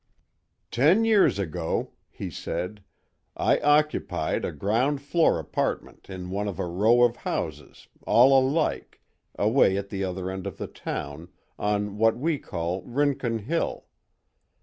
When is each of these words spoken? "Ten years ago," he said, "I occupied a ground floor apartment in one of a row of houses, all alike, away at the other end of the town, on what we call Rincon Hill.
"Ten 0.71 1.05
years 1.05 1.37
ago," 1.37 1.91
he 2.09 2.31
said, 2.31 2.83
"I 3.37 3.59
occupied 3.59 4.43
a 4.43 4.51
ground 4.51 4.99
floor 4.99 5.37
apartment 5.37 6.09
in 6.09 6.31
one 6.31 6.47
of 6.47 6.57
a 6.57 6.65
row 6.65 7.03
of 7.03 7.17
houses, 7.17 7.87
all 8.07 8.35
alike, 8.35 8.99
away 9.37 9.77
at 9.77 9.89
the 9.89 10.03
other 10.03 10.31
end 10.31 10.47
of 10.47 10.57
the 10.57 10.65
town, 10.65 11.29
on 11.59 11.99
what 11.99 12.17
we 12.17 12.39
call 12.39 12.81
Rincon 12.81 13.37
Hill. 13.43 13.85